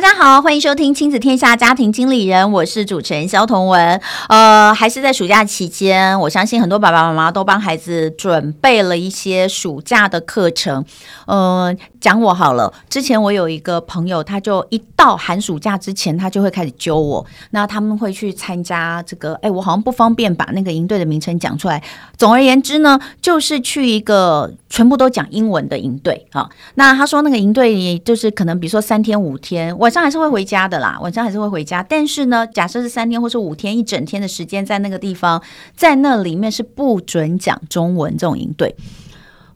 [0.00, 4.00] 大家好，欢迎收听亲子天下家庭经理人，我是主持人萧同文。
[4.28, 10.84] 呃，还是在暑假期间，我相信很多爸爸妈妈都帮孩子准备了一些暑假的课程。
[11.26, 17.26] 嗯、讲我好了，之前我有一个朋友，他就一到寒暑假之前，他就会开始揪我。
[17.50, 21.82] 那他们会去参加这个，哎，我好像不方便把那个营队的名称讲出来。
[22.16, 26.48] 总而言之呢，就是去一个全部都讲英文的营队啊。
[26.76, 29.76] 那他说那个营队就是可能比如说三天五天。
[29.88, 31.82] 晚上还是会回家的啦，晚上还是会回家。
[31.82, 35.42] 但是呢，假设是三天或是五天，一整天的时间在那个地方，
[35.74, 38.76] 在那里面是不准讲中文这种应对。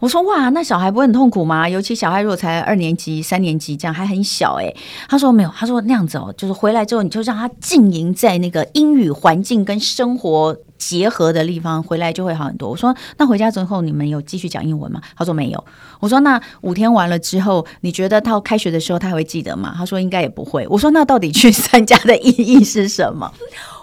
[0.03, 1.69] 我说哇，那小孩不会很痛苦吗？
[1.69, 4.75] 尤其小孩如果才二年级、三年级这样还很小诶。
[5.09, 10.57] 他说没有，他说那样子哦，就是回来之后你就让他浸淫在那个英语环境跟生活。
[10.77, 12.69] 结合的地方回来就会好很多。
[12.69, 15.01] 我说那回家之后你们有继续讲英文吗？
[15.17, 15.65] 他说没有。
[16.01, 19.73] 我说那五天完了之后，你觉得到开学的时候他还会记得吗？
[19.77, 20.67] 他说应该也不会。
[20.69, 23.33] 我说那到底去参加的意义是什么？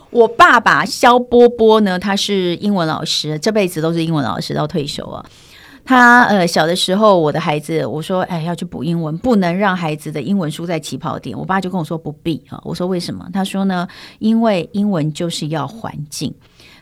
[0.10, 5.26] 我爸爸肖波波呢，他是英文老师，这辈子都是英文老师到退休啊。
[5.90, 11.36] 他呃小的时候，我的孩子我说哎要去补英文，不能让孩子的英文输在起跑点。
[11.36, 12.62] 我爸就跟我说不必啊。
[12.64, 13.28] 我说为什么？
[13.34, 13.88] 他说呢，
[14.20, 16.32] 因为英文就是要环境。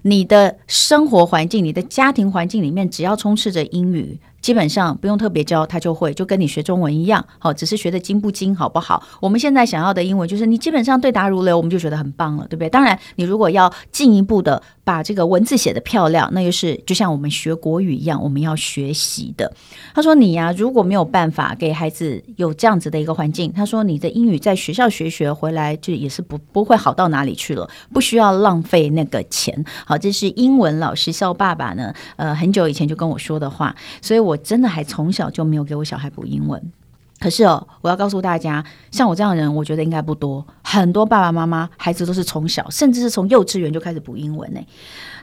[0.01, 4.19] 你的生活环境，你的家庭环境里面，只要充斥着英语。
[4.41, 9.01] 基本上不用特别教，他就会，就跟你学中文一样，好，只是学的精不精，好不好？
[9.21, 12.69] 我们现在想要的英文，就是你基本上对答如流，我们就觉得很棒了，对不对？
[12.69, 19.53] 当然，你如果要进一步的把这个文字写得漂亮，那又是就像我们学国语一样，我们要学习的。
[19.93, 29.53] 他说你呀、如果没有办法给孩子有这样子的一个环境，他说你的英语在学校学学回来，就也是不不会好到哪里去了，不需要浪费那个钱。
[29.85, 34.37] 好，这是英文老师肖爸爸呢，呃，很久以前就跟我说的话，所以我。
[34.47, 36.71] 真的还从小就没有给我小孩补英文，
[37.19, 40.45] 可是哦，我要告诉大家，像我这样的人，我觉得应该不多。
[40.63, 44.59] 很多爸爸妈妈孩子都是从小，甚至是从幼稚园就开始补英文呢。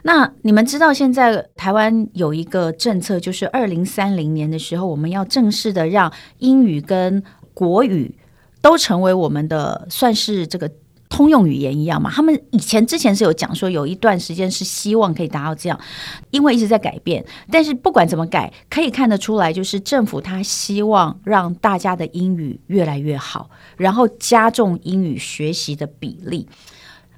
[0.03, 7.23] 那你们知道现在台湾有一个政策，就是二零三零年的时候，我们要正式的让英语跟
[7.53, 8.13] 国语
[8.61, 10.69] 都成为我们的算是这个。
[11.15, 12.11] 通用语言一样嘛？
[12.11, 15.79] 他们以前之前是有讲说，有一段时间是希望可以达到这样，
[16.29, 17.25] 因为一直在改变。
[17.49, 26.45] 但是不管怎么改，可以看得出来，就是政府他希望让大家的英语越来越好，然后加重英语学习的比例。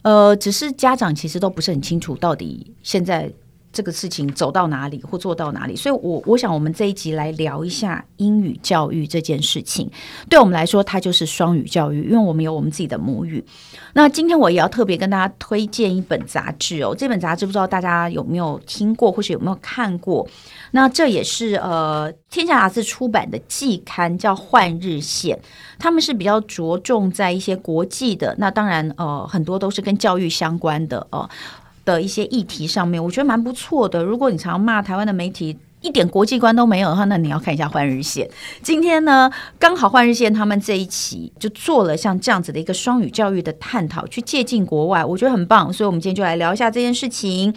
[0.04, 3.32] 呃，只是家长其实都不是很清楚到底现在。
[3.78, 9.88] 这个事情走到哪里或做到哪里，所以我，我想我们这一集来聊一下英语教育这件事情。
[10.28, 13.46] 对我们来说，它就是双语教育，因为我们有我们自己的母语。
[13.94, 20.28] 那今天我也要特别跟大家推荐一本杂志哦，这本杂志不知道大家有没有听过，或是有没有看过？
[20.72, 25.38] 那这也是呃天下杂志出版的季刊，叫《换日线》，
[25.78, 31.30] 他们是比较着重在一些国际的，那当然呃很多都是跟教育相关的哦。
[31.88, 34.04] 的一些议题上面，我觉得蛮不错的。
[34.04, 38.28] 如果你常骂台湾的媒体一点国际观都没有的话，那你要看一下《换日线》。
[38.62, 45.72] 今天呢，刚好《换日线》他们这一期就做了像这样子的一个双语教育的探讨，去借鉴国外，我觉得很棒。
[45.72, 47.54] 所以，我们今天就来聊一下这件事情。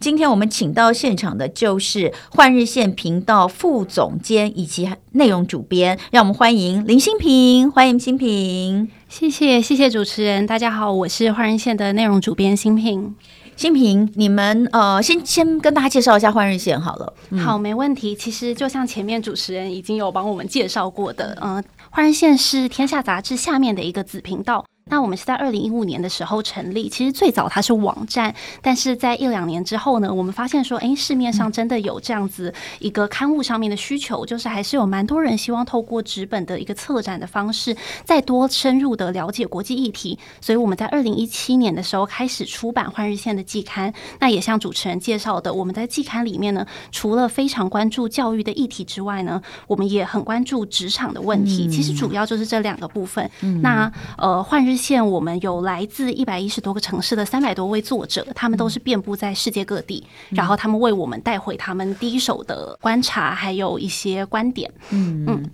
[0.00, 8.88] 今天我们请到现场的就是《换日线》频道副总监以及内容主编，让我们欢迎林新平，欢迎新平。
[9.08, 10.46] 谢谢，谢谢主持人。
[10.46, 13.14] 大家好，我是《换日线》的内容主编新平。
[13.56, 17.12] 新平，你们呃，先先跟大家介绍一下换日线好了。
[17.38, 18.14] 好，没问题。
[18.14, 24.64] 其实就像前面主持人已经有帮我们介绍过的，嗯、呃，换日线是天下杂志下面的一个子频道。
[24.86, 43.92] 那我们是在二零一五年的时候成立，其实最早它是网站，但是在一两年之后呢，我们发现说，哎，市面上真的有这样子一个刊物上面的需求，就是还是有蛮多人希望透过纸本的一个策展的方式，再多深入的了解国际议题，所以我们在二零一七年的时候开始出版《换日线》的季刊。
[44.20, 51.66] 那也像主持人介绍的，我们在季刊里面呢，除了非常关注教育的议题之外呢，我们也很关注职场的问题。
[51.68, 53.28] 其实主要就是这两个部分。
[53.62, 64.68] 那呃，换日日线我们有来自一百一十多个城市的三百多位作者，他们都是遍布在世界各地，嗯、然后他们为我们带回他们第一手的观察，还有一些观点。
[64.90, 65.50] 嗯嗯，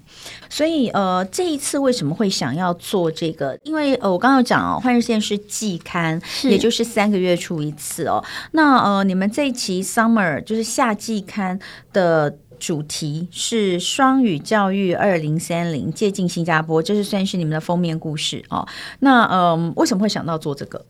[0.49, 3.58] 所以呃，这一次为什么会想要做这个？
[3.62, 8.25] 因为呃，我刚刚有讲哦，《换日线》是季刊，也就是三个月出一次哦。
[8.52, 11.58] 那呃，你们这一期 Summer 就是夏季刊
[11.93, 12.34] 的。
[12.61, 18.69] 主题是双语教育二零三零，接近新加坡，这是算是你们的封面故事哦。
[19.01, 20.85] 那嗯，为什么会想到做这个？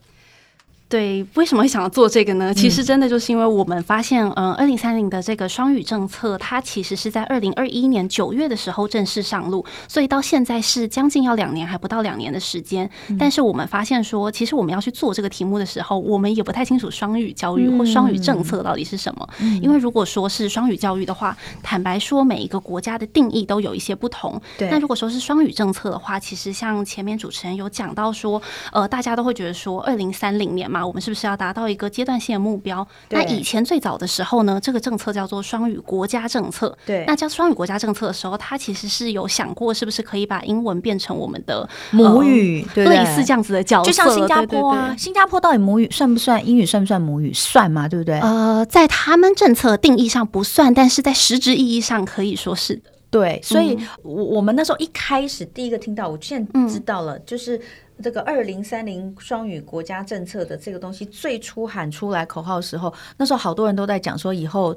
[0.91, 2.53] 对，为什么会想要做这个呢？
[2.53, 12.91] 其实真的就是因为我们发现，嗯，二零三零的这个双语政策，它其实是在二零二一年九月的时候正式上路，所以到现在是将近要两年，还不到两年的时间。
[13.17, 19.29] 但是我们发现说，其实我们要去做这个题目的时候，我们也不太清楚双语教育或双语政策到底是什么。
[19.63, 24.43] 因为如果说是双语教育的话，坦白说，每一个国家的定义都有一些不同。
[24.59, 24.69] 对。
[24.69, 30.80] 那如果说是双语政策的话，其实像前面主持人有讲到说，呃，大家都会觉得说，二零三零年嘛。
[30.87, 32.87] 我们是不是要达到一个阶段性的目标？
[33.11, 36.77] 那以前最早的时候呢，这个政策叫做双语国家政策。
[36.87, 44.95] 对，那叫双语国家政策的时候，它其实是有想过，是不是可以把英文变成我们的母语，对对，类似这样子的角色，就像新加坡啊。
[44.97, 46.47] 新加坡到底母语算不算？
[46.47, 47.33] 英语算不算母语？
[47.33, 48.21] 算嘛，对不对？
[48.21, 52.83] 呃，在他们政策定义上不算，但是在实质意义上可以说是的。
[53.11, 57.61] 对，所以我我们那时候一开始第一个听到，我现在知道了，嗯、就是。
[58.03, 64.77] 这个二零三零双语国家政策的这个东西最初喊出来口号的时候，那时候好多人都在讲说以后。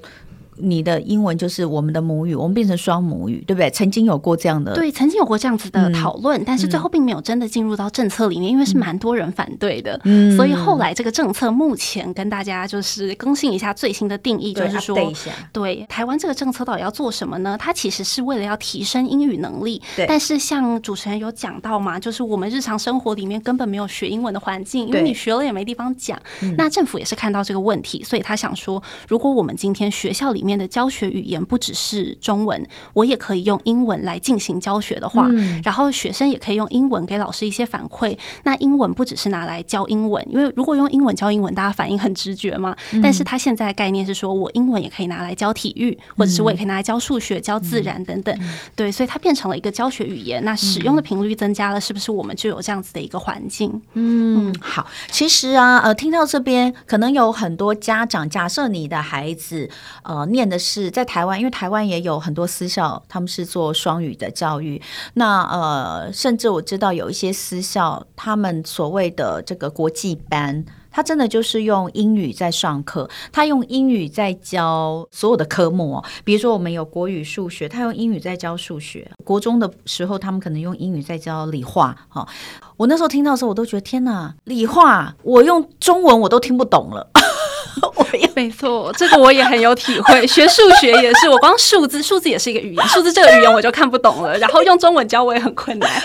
[0.57, 3.69] 你的英文就是我们的母语，我们变成双母语，对不对？
[3.71, 15.13] 曾经有过这样的，对，曾经有过这样子的讨论，嗯、但是最后并没有真的进入到政策里面，嗯、因为是蛮多人反对的，嗯，所以后来这个政策目前跟大家就是更新一下最新的定义，就是说，对，
[15.51, 17.57] 对台湾这个政策到底要做什么呢？
[17.59, 20.05] 它其实是为了要提升英语能力，对。
[20.07, 26.19] 但是像主持人有讲到嘛，就是我们日常生活里面根本没有学英文的环境，因为你学了也没地方讲。
[26.57, 38.17] 那政府也是看到这个问题，所以他想说，如果我们今天学校里里面的教学语言不只是中文，我也可以用英文来进行教学的话，嗯、然后学生也可以用英文给老师一些反馈。
[38.43, 42.75] 那英文不只是拿来教英文，因为如果用英文教英文，大家反应很直觉嘛。
[42.91, 48.37] 嗯、但是他现在的概念是说，我英文也可以拿来教体育，或者是我也可以拿来教数学、教自然等等。
[48.41, 50.43] 嗯、对，所以它变成了一个教学语言。
[50.43, 53.81] 那使用的频率增加了，是不是我们就有这样子的一个环境？
[53.93, 54.85] 嗯，好。
[55.09, 59.69] 其实啊，呃，听到这边，可能有很多家长，假设你的孩子，
[60.03, 60.27] 呃。
[60.33, 64.81] 念的是在台湾，因为台湾也有很多私校，他们是做双语的教育。
[65.13, 76.03] 那呃，甚至我知道有一些私校，他们所谓的这个国际班，他真的就是用英语在上课，他用英语在教所有的科目。
[76.23, 79.09] 比如说我们有国语、数学，他用英语在教数学。
[79.23, 81.95] 国中的时候，他们可能用英语在教理化。
[82.09, 82.27] 哈，
[82.75, 87.09] 我那时候听到的时候，我都觉得天哪，理化我用中文我都听不懂了。
[87.95, 90.25] 我也没错，这个我也很有体会。
[90.27, 94.37] 学数学也是，我光数字，数字也是一个语言， 数字这个语言我就看不懂了。
[94.37, 95.89] 然后用中文教我也很困难。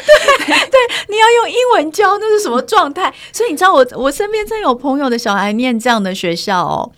[0.46, 0.78] 对对，
[1.08, 3.12] 你要用英文教，那是什么状态？
[3.32, 6.90] 所以你知道我，我我身边真有朋友的小孩念这样的学校哦，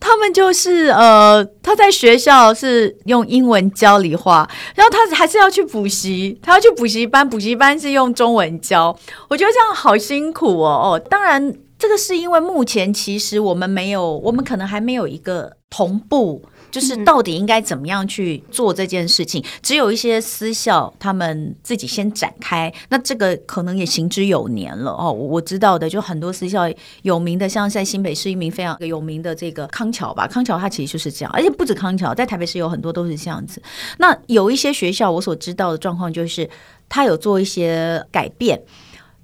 [0.00, 8.96] 他们就是呃，他在学校是用英文教理化，然后他还是要去补习，他要去补习班，补习班是用中文教。
[9.28, 11.54] 我觉得这样好辛苦哦哦，当然。
[11.78, 16.42] 这个是因为目前其实我们没有，我们可能还没有一个同步，
[16.72, 19.44] 就是到底应该怎么样去做这件事情。
[19.62, 25.12] 只有一些私校他们自己先展开，那这个可能也行之有年了哦。
[25.12, 26.68] 我知道的就很多私校
[27.02, 33.62] 有名的，像在新北市一名非常有名的这个康桥吧，康桥它其实就是这样，而且不止康桥，在台北市有很多都是这样子。
[33.98, 36.50] 那有一些学校我所知道的状况就是，
[36.88, 38.60] 他有做一些改变。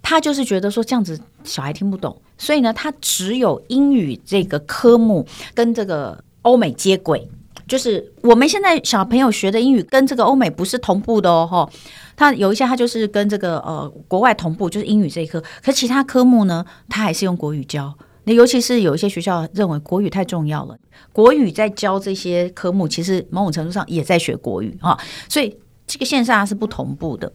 [0.06, 7.28] 他就是觉得说这样子小孩听不懂，所以呢，它只有英语这个科目跟这个欧美接轨，
[7.66, 11.48] 就是我们现在小朋友学的英语跟这个欧美不是同步的哦。
[11.50, 11.70] 哈。
[12.16, 17.92] 它有一些它就是跟这个呃国外同步，就是英语这一科，可其他科目呢，它还是用国语教。
[18.22, 20.78] 那尤其是有一些学校认为国语太重要了，
[21.12, 24.96] 国语在教这些科目，其实某种程度上也在学国语啊，
[25.28, 27.32] 所以这个线上是不同步的。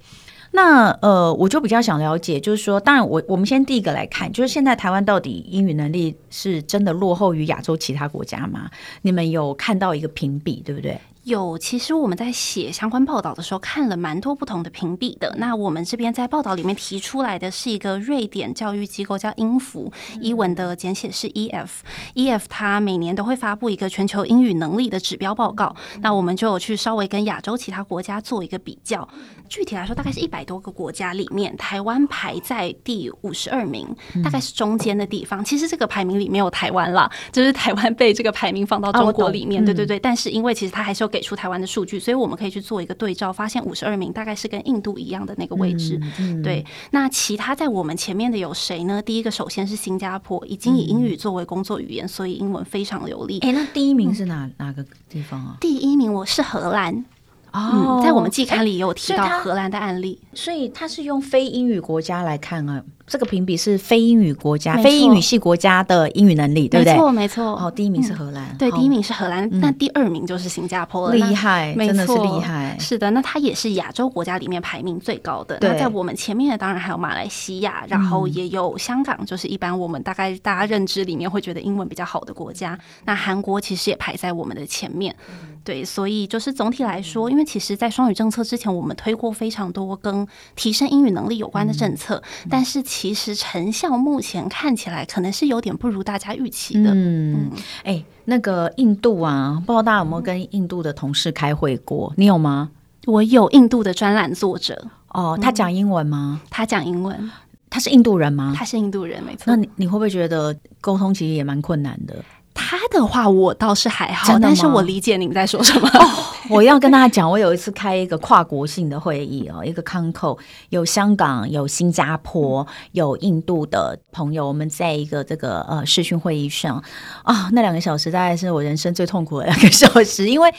[0.62, 8.70] 那呃，我就比较想了解，就是说，当然我我们先第一个来看，就是现在台湾到底英语能力是真的落后于亚洲其他国家吗？
[9.02, 11.00] 你们有看到一个评比，对不对？
[11.30, 15.36] 有，其实我们在写相关报道的时候，看了蛮多不同的评比的。
[15.38, 21.68] 那我们这边在报道里面提出来的是一个瑞典教育机构叫英孚，英文的简写是 EF。
[22.16, 25.76] EF 它每年都会发布一个全球英语能力的指标报告。
[26.02, 29.08] 那我们就有去稍微跟亚洲其他国家做一个比较。
[29.48, 33.88] 具体来说，大概是一百多个国家里面，台湾排在第五十二名，
[34.24, 35.46] 大概是中间的地方。
[35.46, 39.64] 其实这个排名里没有台湾啦，就是台湾被这个排名放到中国里面。
[39.64, 41.19] 对对对，但是因为其实它还是有给。
[41.20, 46.00] 给出台湾的数据，所以我们可以去做一个对照，发现五十二名大概是跟印度一样的那个位置。
[46.02, 49.02] 嗯嗯、对，那其他在我们前面的有谁呢？
[49.02, 53.40] 第一个首先是新加坡，已经以英语作为工作语言，所以英文非常流利。
[53.40, 55.58] 哎、欸，那第一名是哪、嗯、哪个地方啊？
[55.60, 57.04] 第一名我是荷兰。
[57.52, 62.82] 哦、嗯，在我们季刊里也有提到荷兰的案例，所以他是用非英语国家来看啊。
[63.10, 66.94] 这个评比是非英语国家、非英语系国家的英语能力，对不对？
[66.94, 67.44] 没错，没错。
[67.56, 71.16] 哦，第一名是荷兰，对，第一名是荷兰，那第二名就是新加坡了。
[71.16, 72.78] 厉害，真的是厉害。
[72.80, 75.58] 是的，那它也是亚洲国家里面排名最高的。
[75.62, 82.78] 那在我们前面的当然还有马来西亚，然后也有香港，就是一般我们大概大家认知里面会觉得英文比较好的国家。
[83.06, 85.16] 那韩国其实也排在我们的前面。
[85.64, 92.84] 对，所以就是总体来说，因为其实，在双语政策之前，我们推过非常多跟提升英语能力有关的政策，但是。
[92.99, 96.92] 其实成效目前看起来可能是有点不如大家预期的。
[96.94, 97.50] 嗯，
[97.84, 102.14] 哎、欸，那个印度啊，不知道大家有没有跟印度的同事开会过？
[102.18, 102.72] 你有吗？
[103.06, 104.88] 我有印度的专栏作者。
[105.10, 106.42] 哦，他讲英文吗？
[106.44, 107.32] 嗯、他讲英文。
[107.72, 108.54] 他是印度人吗？
[108.56, 109.44] 他是印度人，没错。
[109.46, 112.16] 那你你会不会觉得沟通其实也蛮困难的？
[112.60, 115.88] 他的话我倒是还好，但是我理解您在说什么。
[115.88, 116.06] 哦，
[116.50, 120.38] 我要跟大家讲，我有一次开一个跨国性的会议哦，一个 Concall，
[120.68, 126.84] 有香港、有新加坡、有印度的朋友，我们在一个这个呃视讯会议上
[127.24, 130.54] 啊，哦，那两个小时大概是我人生最痛苦的两个小时，因为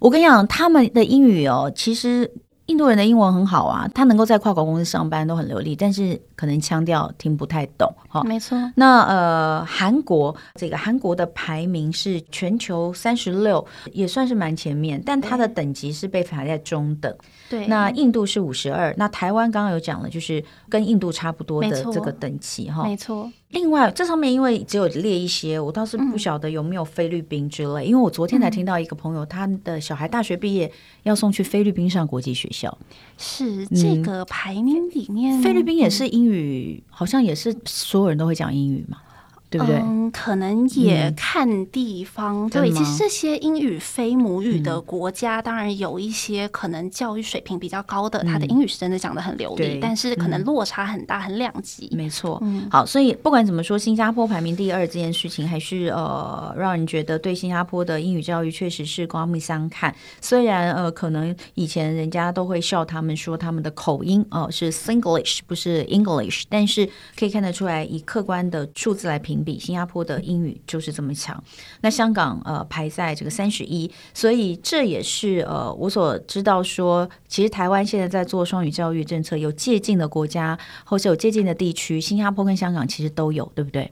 [0.00, 2.30] 我跟你讲，他们的英语哦，其实。
[2.66, 8.22] 印度人的英文很好啊，他能够在跨国公司上班都很流利，但是可能腔调听不太懂哈。
[8.24, 8.58] 没错。
[8.74, 17.14] 那呃，韩国这个韩国的排名是全球三十六，也算是蛮前面，但它的等级是被排在中等。
[17.48, 17.66] 对。
[17.68, 22.82] 那印度是五十二，那台湾刚刚有讲了，就是跟印度差不多的这个等级哈。
[22.84, 23.30] 没错。
[23.50, 27.84] 另外，这上面因为只有列一些，我倒是不晓得有没有菲律宾之类。
[27.84, 30.70] 嗯、因为我昨天才听到一个朋友，他的小孩大学毕业
[31.04, 32.76] 要送去菲律宾上国际学校。
[33.16, 38.98] 是这个排名里面，嗯、菲律宾也是英语，好像也是所有人都会讲英语嘛。
[39.48, 39.76] 对不对？
[39.76, 42.46] 嗯，可能也看地方。
[42.46, 51.88] 嗯、对，其实这些英语非母语的国家，当然有一些可能教育水平比较高的，嗯、他的英语是真的讲的很流利，但是可能落差很大，很两极。
[51.92, 52.38] 没错。
[52.42, 59.94] 嗯、好，所以不管怎么说，新加坡排名第二这件事情，还是呃，让人觉得对新加坡的英语教育确实是刮目相看。
[60.20, 69.35] 虽然呃，可能以前人家都会笑他们说他们的口音哦、呃、是 Singlish 不是 English，但是可以看得出来，以客观的数字来评。
[69.44, 71.42] 比新加坡的英语就是这么强，
[71.80, 83.90] 那香港呃排在这个三十一，所以这也是呃我所知道说，其实台湾现在在做双语教育政策，有借鉴的国家或是有借鉴的地区，新加坡跟香港其实都有，对不对？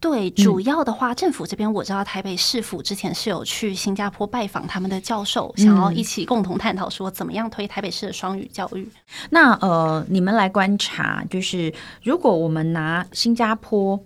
[0.00, 8.86] 对，主要的话，政府这边我知道台北市府之前是有去新加坡拜访他们的教授，想要一起共同探讨说怎么样推台北市的双语教育。
[9.30, 13.98] 那呃，你们来观察，就是如果我们拿新加坡。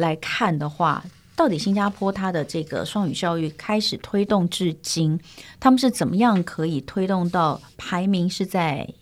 [0.00, 1.04] 来看的话，
[1.36, 5.20] 到底新加坡它的这个双语教育开始推动至今，
[5.60, 8.92] 他们是怎么样可以推动到排名是在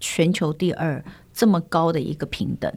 [0.00, 2.72] 全球第二这么高的一个平等？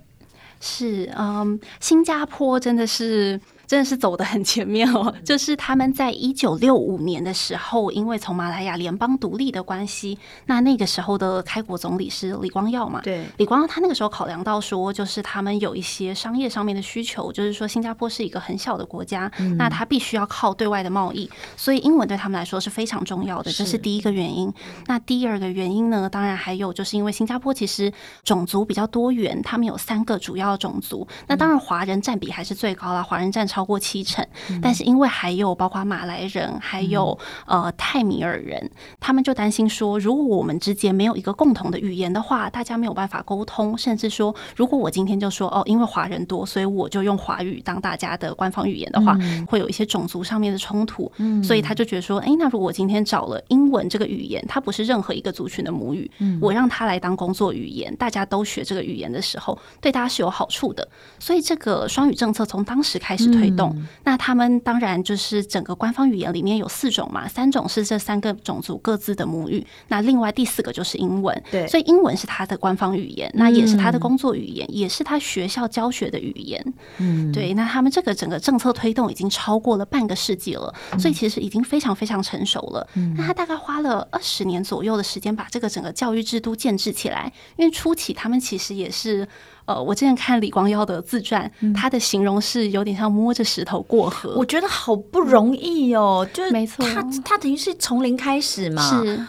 [0.62, 3.42] 是，嗯，新加坡真的是。
[3.70, 13.00] 真的是走得很前面哦，就是他们在一九六五年的时候，因为从马来亚联邦独立的关系，那那个时候的开国总理是李光耀嘛？
[13.04, 24.52] 对，李光耀他那个时候考量到说，就是他们有一些商业上面的需求，就是说新加坡是一个很小的国家，嗯、那他必须要靠对外的贸易，所以英文对他们来说是非常重要的，这是第一个原因。
[24.88, 33.59] 那第二个原因呢，当然还有就是因为新加坡其实种族比较多元，他们有三个主要种族，那当然华人占比还是最高啦，华人占超。
[33.60, 34.26] 超过七成，
[34.62, 51.12] 但是因为还有包括马来人，还有呃泰米尔人，他们就担心说，如果我们之间没有一个共同的语言的话，大家没有办法沟通，甚至说，如果我今天就说哦，因为华人多，所以我就用华语当大家的官方语言的话，嗯、会有一些种族上面的冲突。
[51.18, 60.88] 嗯、所以他就觉得说，哎，那如果我今天找了英文这个语言，它不是任何一个族群的母语，嗯、我让它来当工作语言，大家都学这个语言的时候，对大家是有好处的。
[61.20, 63.49] 所以这个双语政策从当时开始推。
[63.50, 63.74] 推动。
[63.76, 71.44] 嗯、那他们当然就是整个官方语言里面有四种嘛，三种是这三个种族各自的母语，那另外第四个就是英文。
[71.52, 76.74] 对，所以英文是他的官方语言，那也是他的工作语言，嗯、也是他学校教学的语言。
[76.98, 77.54] 嗯，对。
[77.54, 82.88] 那他们这个整个政策推动已经超过了半个世纪了，嗯、所以其实已经非常非常成熟了。
[82.96, 89.28] 嗯，那他大概花了二十年左右的时间把这个整个教育制度建制起来，因为初期他们其实也是。
[89.70, 94.34] 呃，我之前看李光耀的自传，嗯、他的形容是有点像摸着石头过河。
[94.36, 99.28] 我觉得好不容易哦，嗯、就是没错，他他等于是从零开始嘛，是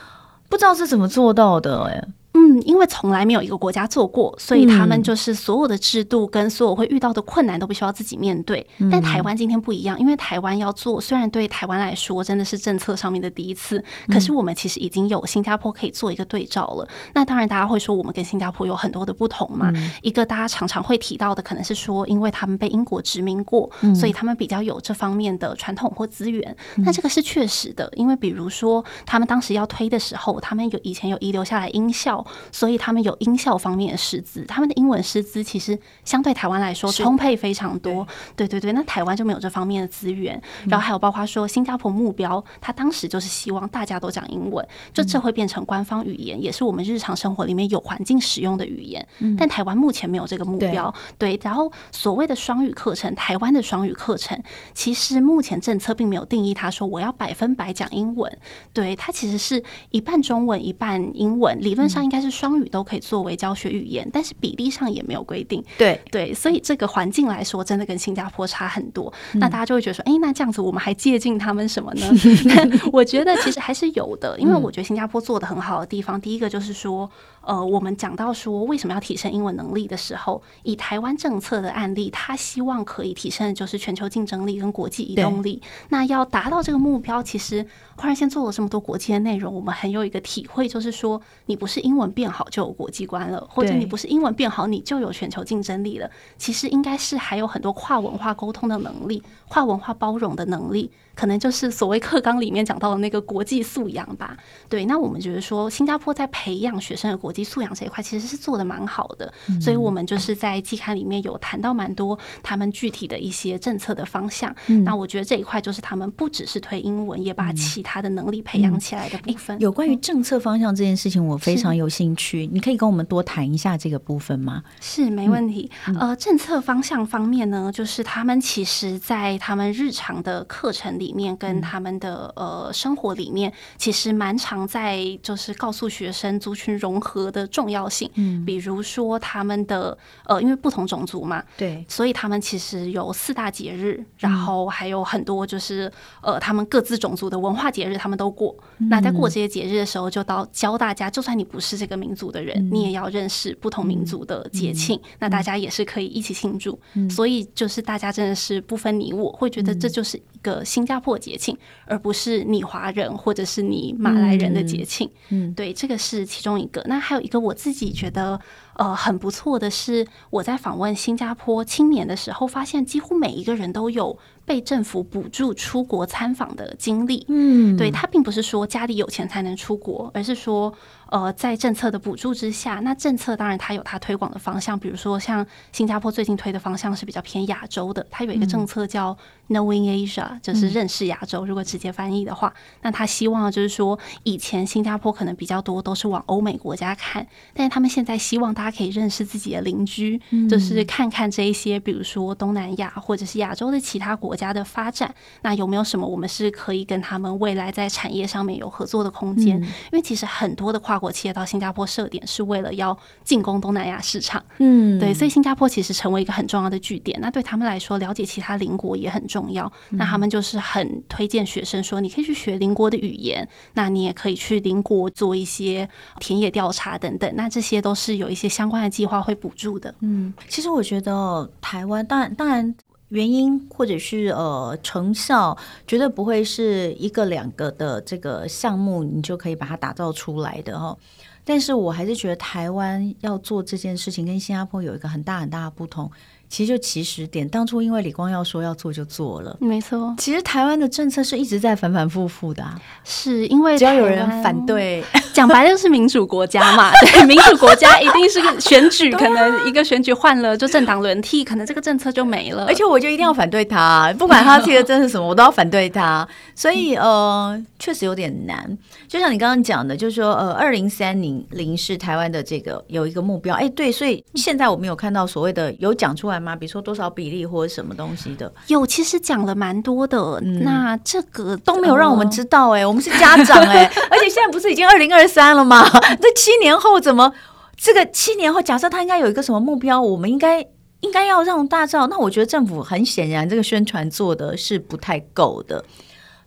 [0.49, 2.02] 不知道是怎么做到的哎。
[2.32, 8.64] 嗯，因为从来没有一个国家做过，所以他们就是所有的制度跟所有会遇到的困难都必须要自己面对。
[8.78, 16.84] 嗯、但台湾今天不一样，因为台湾要做，虽然对台湾来说真的是政策上面的第一次，可是我们其实已经有新加坡可以做一个对照了。
[16.84, 19.72] 嗯、那当然，大家会说我们跟新加坡有很多的不同嘛。
[19.75, 26.56] 嗯、一个大家常常会提到的，可能是说，因为他们被英国殖民过，嗯、所以他们比较有这方面的传统或资源。
[26.76, 32.26] 那、嗯、这个是确实的，因为比如说他们当时要推的时候，他们有以前有遗留下来英校。
[32.52, 38.06] 所以他们有音效方面的师资，他们的英文师资其实相对台湾来说充沛非常多。
[38.36, 40.40] 对对对，那台湾就没有这方面的资源。
[40.66, 49.06] 然后还有包括说新加坡目标，他当时就是希望大家都讲英文，就这会变成官方语言，也是我们日常生活里面有环境使用的语言。
[49.38, 50.92] 但台湾目前没有这个目标。
[51.18, 54.40] 对，然后所谓的双语课程，台湾的双语课程，
[54.74, 58.38] 其实目前政策并没有定义，他说我要百分百讲英文。
[58.72, 62.50] 对，它其实是一半中文一半英文，理论上应该是双。
[62.60, 65.64] 语都可以作为教学语言，但是比例上也没有规定。
[65.78, 69.12] 对对，所以这个环境来说，真的跟新加坡差很多。
[69.34, 72.10] 嗯、那大家就会觉得说，哎，那这样子我们还借鉴他们什么呢？
[72.92, 77.08] 我觉得其实还是有的，因为我觉得新加坡做的很好的地方，嗯、第一个就是说。
[77.42, 85.61] 呃，我们讲到说为什么要提升英文能力的时候，以台湾政策的案例，他希望可以提升的就是全球竞争力跟国际移动力。
[85.88, 87.66] 那要达到这个目标，其实
[87.97, 96.11] 换日线做了这么多国际的内容，我们很有一个体会，就是说你不是英文变好就有国际观了，或者你不是英文变好你就有全球竞争力了。
[96.37, 100.90] 其实应该是还有很多跨文化沟通的能力，跨文化包容的能力。
[101.12, 104.35] 可能就是所谓课纲里面讲到的那个国际素养吧。
[104.70, 109.32] 对，那我们觉得说，新加坡在培养学生的国际素养这一块，其实是做的蛮好的。
[109.49, 114.54] 嗯、所以，我们就是在季刊里面有谈到蛮多他们具体的一些政策的方向。
[114.66, 119.58] 嗯、那我觉得这一块就是他们不只是推英文，也把其他的能力培养起来的部分。
[119.58, 122.49] 嗯、有关于政策方向这件事情，我非常有兴趣。
[122.52, 124.62] 你可以跟我们多谈一下这个部分吗？
[124.80, 125.70] 是，没问题。
[125.87, 130.90] 嗯、呃，政策方向方面呢，就是他们其实在他们日常的课程。
[131.00, 138.09] 里面跟他们的呃生活里面，其实蛮常在就是告诉学生族群融合的重要性。
[138.15, 145.91] 嗯，比如说他们的呃，因为不同种族嘛，对，所以他们其实有四大节日，然后还有很多就是
[146.23, 148.56] 呃，他们各自种族的文化节日，他们都过。
[148.78, 154.97] 嗯、那在过这些节日的时候，就到教大家，就算你不是这个民族的人，嗯、你也要认识不同民族的节庆。
[155.02, 156.78] 嗯、那大家也是可以一起庆祝。
[156.95, 161.56] 嗯、所以就是大家真的是不分你我，会觉得这就是一个新加坡节庆，
[161.87, 165.11] 而不是你华人或者是你马来人的节庆。
[165.30, 166.85] 嗯，对，这个是其中一个。
[166.87, 168.40] 那还有一个我自己觉得
[168.80, 177.26] 呃很不错的是，我在访问新加坡青年的时候，发现几乎每一个人都有被政府补助出国参访的经历。
[177.28, 180.73] 嗯，对，他并不是说家里有钱才能出国，而是说。
[181.10, 191.45] 呃，在政策的补助之下，那政策当然它有它推广的方向，比如说像新加坡最近推的方向是比较偏亚洲的，它有一个政策叫 Knowing Asia，就是认识亚洲。
[191.45, 209.61] 如果直接翻译的话，那他希望就是说，以前新加坡可能比较多都是往欧美国家看，但是他们现在希望大家可以认识自己的邻居，就是看看这一些，比如说东南亚或者是亚洲的其他国家的发展，那有没有什么我们是可以跟他们未来在产业上面有合作的空间？
[209.61, 217.19] 因为其实很多的跨国企业到新加坡设点是为了要进攻东南亚市场，嗯，对，所以新加坡其实成为一个很重要的据点。
[217.21, 219.71] 那对他们来说，了解其他邻国也很重要。
[219.91, 227.30] 那他们就是很推荐学生说，你可以去学邻国的语言，那你也可以去邻国做一些田野调查等等。
[227.35, 229.94] 那这些都是有一些相关的计划会补助的。
[230.00, 232.75] 嗯，其实我觉得台湾当然当然
[233.08, 240.94] 原因或者是呃成效，绝对不会是一个两个的这个项目你就可以把它打造出来的哦。
[241.42, 246.10] 但是我还是觉得台湾要做这件事情，跟新加坡有一个很大很大的不同。
[246.50, 250.13] 其实就起始点，当初因为李光耀说要做就做了，没错。
[250.19, 262.67] 其实台湾的政策是一直在反反复复的，啊，是因为只要有人反对， 讲白了就是民主国家嘛， 对，民主国家一定是个选举，可能一个选举换了就政党轮替，可能这个政策就没了。
[262.67, 266.26] 而且我就一定要反对他，不管他提的政策是什么，我都要反对他。
[266.56, 268.76] 所以呃，确实有点难。
[269.06, 273.54] 就像你刚刚讲的，就是说呃，二零三零零是台湾的这个有一个目标。
[273.54, 276.56] 哎，对，所以现在我们有看到所谓的有讲出来吗？
[276.56, 278.52] 比如说多少比例或者什么东西的？
[278.68, 280.18] 有，其实讲了蛮多的。
[280.42, 285.88] 嗯、那这个都没有让我们知道哎、欸，我们是家长哎、欸， 而且现在不是已经二零二三了吗？
[286.20, 287.32] 这七年后怎么？
[287.76, 290.60] 这个七年后，假设他应该有一个什么目标，我们应该
[291.00, 292.06] 应该要让大家知道。
[292.08, 295.82] 那我觉得政府很显然这个宣传做的是不太够的。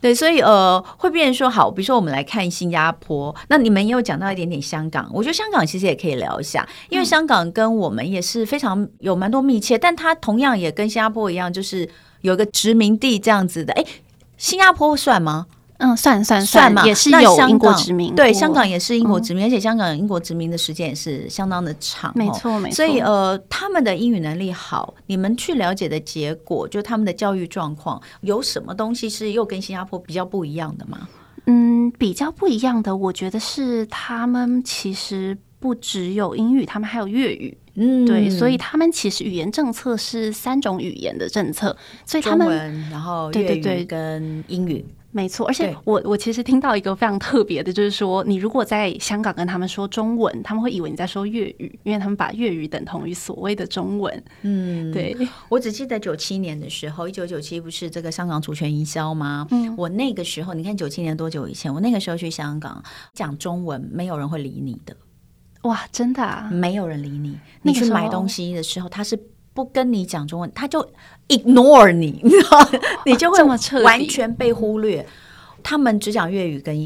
[0.03, 11.89] 对，所以呃，会变成说好，比如说我们来看新加坡，那你们也有讲到一点点香港，我觉得香港其实也可以聊一下，因为香港跟我们也是非常有蛮多密切，但它同样也跟新加坡一样，就是
[12.19, 13.71] 有个殖民地这样子的。
[13.75, 13.85] 哎，
[14.37, 15.45] 新加坡算吗？
[15.83, 18.15] 嗯，算算算嘛，也是有英国殖民。
[18.15, 22.09] 对，香港也是英国殖民，嗯、而且香港英国殖民的时间也是相当的长。
[22.15, 22.75] 没错，没错。
[22.77, 31.05] 所以呃，他们的英语能力好，你们去了解的结果，就他们的教育状况，有什么东西是又跟新加坡比较不一样的吗？
[31.47, 37.57] 嗯，比较不一样的，我觉得是他们其实不只有英语，他们还有粤语。
[37.75, 44.85] 嗯，对，所以他们其实语言政策是三种语言的政策，所以他们然后粤语跟英语。
[45.13, 54.23] 没错，而且我我其实听到一个非常特别的，就是说，你如果在香港跟他们说中文，他们会以为你在说粤语，因为他们把粤语等同于所谓的中文。
[54.41, 55.15] 嗯，对。
[55.49, 59.47] 我只记得九七年的时候，一九九七不是这个香港主权移交吗？
[59.51, 61.71] 嗯，我那个时候，你看九七年多久以前？
[61.71, 64.97] 我那个时候去香港讲中文，没有人会理你的。
[65.61, 66.49] 哇，真的啊？
[66.51, 67.39] 没有人理你。
[67.61, 69.17] 你去买东西的时候，他是。
[69.53, 70.85] 不跟你讲中文，他就
[71.27, 72.69] ignore 你， 你知道，
[73.05, 73.43] 你就会
[73.83, 75.05] 完全被忽略。
[75.61, 76.77] 他们只讲粤语跟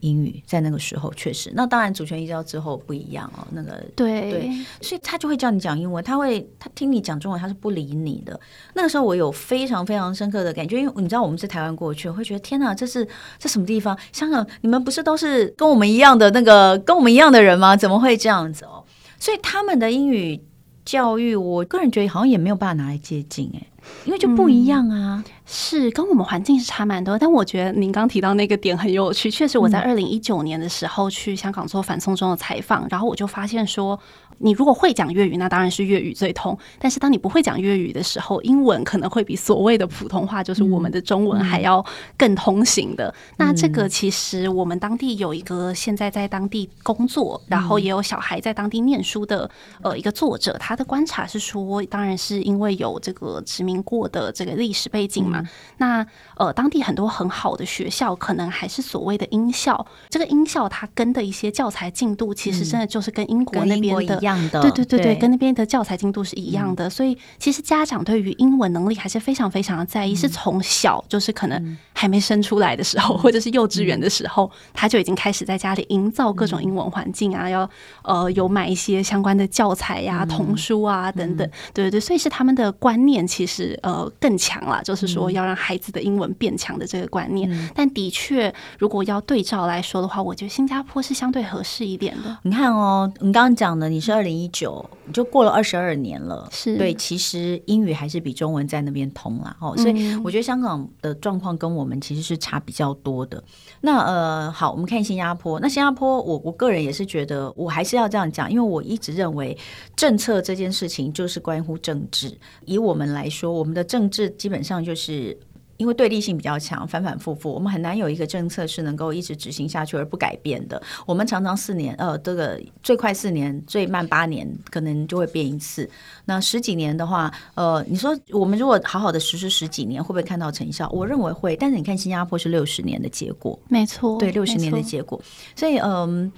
[0.00, 1.52] 英语，在那个时候确实。
[1.54, 3.46] 那当然，主权移交之后不一样哦。
[3.52, 8.38] 那个对对，所以他就会叫你讲英文，他会他听你讲中文，他是不理你的。
[8.74, 13.06] 那个时候我有非常非常深刻的感觉，因为你知道我们是台湾过去，我会觉得天哪，这是
[13.38, 13.96] 这什么地方？
[14.10, 17.76] 香港你们不是都是跟我们一样的那个跟我们一样的人吗？
[17.76, 18.82] 怎么会这样子哦？
[19.20, 20.42] 所以他们的英语。
[20.84, 23.66] 教育，我个人觉得好像也没有办法拿来接近哎，
[24.04, 27.18] 因为就不一样啊，嗯、是跟我们环境是差蛮多。
[27.18, 33.98] 但我觉得您刚提到那个点很有趣，确实我在二零一九年的时候去香港做反送中的采访，然后我就发现说。
[34.38, 36.56] 你如果会讲粤语，那当然是粤语最通。
[36.78, 41.84] 但是当你不会讲粤语的时候，英文可能会比所谓的普通话，就是我们的中文还要
[42.16, 43.08] 更通行的。
[43.08, 49.48] 嗯、那这个其实我们当地有一个现在在当地工作，然后也有小孩在当地念书的
[49.82, 55.40] 呃一个作者，他的观察是说，当然是因为有这个殖民过的这个历史背景嘛。
[55.40, 59.86] 嗯、那呃当地很多很好的学校，可能还是所谓的英校。
[60.08, 64.23] 这个英校它跟的一些教材进度，其实真的就是跟英国那边的。
[64.24, 77.68] 样的，对对对对，跟那边的教材进度是一样的，所以其实家长对于英文能力还是非常非常的在意，是从小就是可能还没生出来的时候，或者是幼稚园的时候，他就已经开始在家里营造各种英文环境啊，要
[78.02, 87.44] 呃有买一些相关的教材呀、童书啊等等，对对对，所以是他们的观念其实呃更强了，就是说要让孩子的英文变强的这个观念。
[87.74, 92.38] 但的确，如果要对照来说的话，我觉得新加坡是相对合适一点的。
[92.42, 94.13] 你看哦，你刚刚讲的你是。
[94.14, 99.56] 二零一九就过了二十二年了，是对，其实英语还是比中文在那边通啦。
[99.60, 103.42] 哦，所以我觉得香港的状况跟我们其实是差比较多的。
[103.80, 105.58] 那呃，好，我们看新加坡。
[105.58, 109.56] 那新加坡，我我个人也是觉得，我还是要这样讲，因为我一直认为
[109.96, 112.32] 政策这件事情就是关乎政治。
[112.64, 115.36] 以我们来说，我们的政治基本上就是。
[115.76, 120.80] 因为对立性比较强，反反复复，我们很难有一个政策是能够一直执行下去而不改变的。
[121.04, 125.88] 我们常常四年，呃，这个最快四年，最慢八年，可能就会变一次。
[126.26, 130.88] 那十几年的话，呃，你说我们如果好好的实施十几年，会不会看到成效？
[130.90, 131.56] 我认为会。
[131.56, 135.20] 但是你看新加坡是六十年的结果，没错，对，六十年的结果。
[135.56, 136.32] 所以，嗯、呃，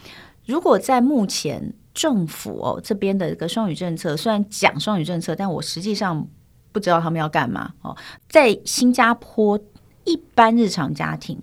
[0.46, 6.26] 如果在目前政府哦这边的一个双语政策，虽然讲双语政策，但我实际上。
[6.76, 7.96] 不知道他们要干嘛哦，
[8.28, 9.58] 在新加坡
[10.04, 11.40] 一般日常家庭，